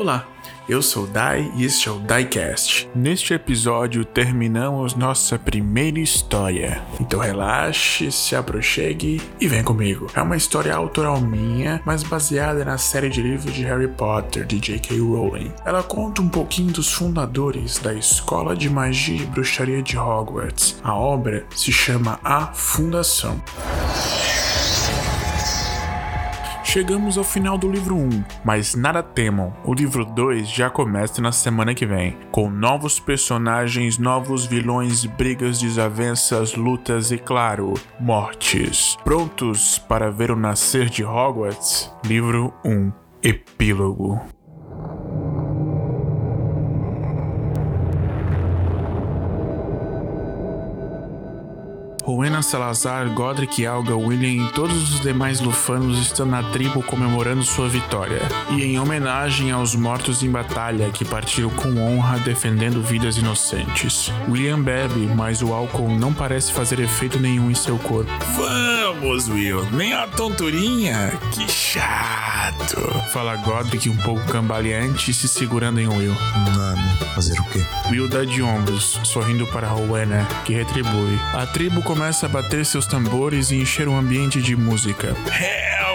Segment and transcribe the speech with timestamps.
[0.00, 0.26] Olá,
[0.66, 2.88] eu sou o Dai e este é o Diecast.
[2.94, 6.80] Neste episódio terminamos nossa primeira história.
[6.98, 10.06] Então relaxe, se aproxime e vem comigo.
[10.14, 14.58] É uma história autoral minha, mas baseada na série de livros de Harry Potter de
[14.58, 14.98] J.K.
[15.00, 15.52] Rowling.
[15.66, 20.80] Ela conta um pouquinho dos fundadores da Escola de Magia e Bruxaria de Hogwarts.
[20.82, 23.38] A obra se chama A Fundação.
[26.72, 31.32] Chegamos ao final do livro 1, mas nada temam, o livro 2 já começa na
[31.32, 38.96] semana que vem, com novos personagens, novos vilões, brigas, desavenças, lutas e, claro, mortes.
[39.02, 41.92] Prontos para ver o nascer de Hogwarts?
[42.04, 44.20] Livro 1 Epílogo
[52.04, 57.68] Rowena Salazar, Godric Alga, William e todos os demais lufanos estão na tribo comemorando sua
[57.68, 64.12] vitória, e em homenagem aos mortos em batalha que partiram com honra defendendo vidas inocentes.
[64.28, 68.10] William bebe, mas o álcool não parece fazer efeito nenhum em seu corpo.
[68.34, 71.12] Vamos, Will, nem a tonturinha?
[71.32, 72.76] Que chato.
[73.12, 76.14] Fala Godric um pouco cambaleante e se segurando em Will.
[76.56, 76.80] Nada.
[77.14, 77.64] Fazer o quê?
[77.90, 81.18] Will dá de ombros, sorrindo para Rowena, que retribui.
[81.34, 85.14] A tribo começa a bater seus tambores e encher o ambiente de música.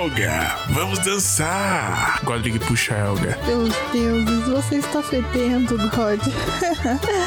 [0.05, 2.21] Helga, vamos dançar.
[2.23, 3.39] Godric puxa Helga.
[3.47, 6.21] Meus deuses, você está fedendo, God.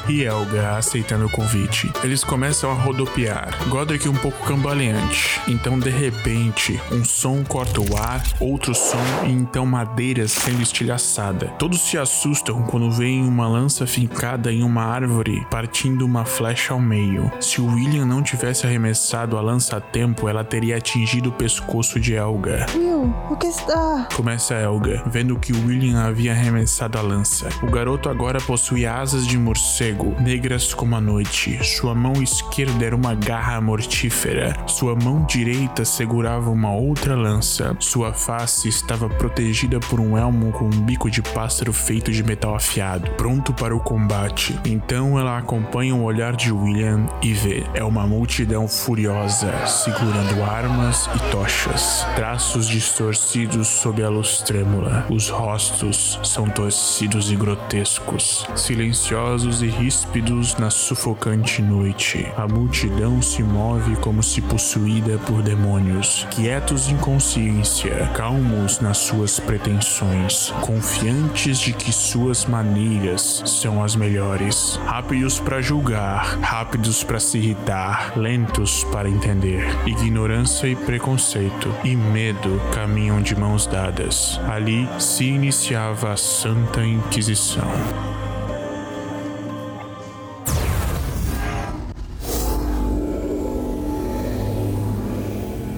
[0.09, 1.91] e Helga aceitando o convite.
[2.05, 3.53] Eles começam a rodopiar.
[3.69, 5.41] Godric um pouco cambaleante.
[5.49, 11.49] Então, de repente, um som corta o ar, outro som e então madeira sendo estilhaçada.
[11.59, 16.81] Todos se assustam quando veem uma lança fincada em uma árvore, partindo uma flecha ao
[16.81, 17.29] meio.
[17.41, 21.99] Se o William não tivesse arremessado a lança a tempo, ela teria atingido o pescoço
[21.99, 22.68] de Helga.
[22.75, 24.07] Will, o que está?
[24.15, 27.49] Começa Helga, vendo que William havia arremessado a lança.
[27.63, 31.59] O garoto agora possuía asas de morcego, negras como a noite.
[31.65, 34.55] Sua mão esquerda era uma garra mortífera.
[34.67, 37.75] Sua mão direita segurava uma outra lança.
[37.81, 42.55] Sua face estava protegida por um elmo com um bico de pássaro feito de metal
[42.55, 44.59] afiado, pronto para o combate.
[44.65, 47.65] Então ela acompanha o olhar de William e vê.
[47.73, 52.07] É uma multidão furiosa, segurando armas e tochas.
[52.15, 55.07] Traços distorcidos sob a luz trêmula.
[55.11, 62.27] Os rostos são torcidos e grotescos, silenciosos e ríspidos na sufocante noite.
[62.37, 69.39] A multidão se move como se possuída por demônios, quietos em consciência, calmos nas suas
[69.39, 77.39] pretensões, confiantes de que suas maneiras são as melhores, rápidos para julgar, rápidos para se
[77.39, 79.65] irritar, lentos para entender.
[79.87, 81.95] Ignorância e preconceito e
[82.39, 84.39] medo caminham de mãos dadas.
[84.49, 87.69] Ali se iniciava a Santa Inquisição.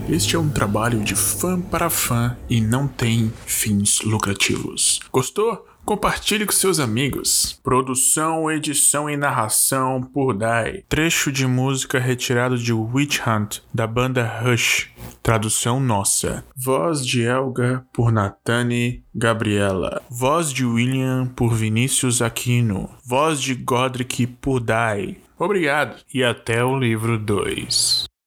[0.09, 5.01] Este é um trabalho de fã para fã e não tem fins lucrativos.
[5.13, 5.67] Gostou?
[5.85, 7.59] Compartilhe com seus amigos.
[7.63, 10.85] Produção, edição e narração por Dai.
[10.89, 14.91] Trecho de música retirado de Witch Hunt, da banda Rush.
[15.23, 16.45] Tradução nossa.
[16.57, 20.03] Voz de Elga por Natane Gabriela.
[20.11, 22.89] Voz de William por Vinícius Aquino.
[23.05, 25.19] Voz de Godric por Dai.
[25.39, 28.10] Obrigado e até o livro 2.